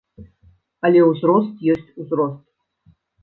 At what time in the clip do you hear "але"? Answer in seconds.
0.89-0.99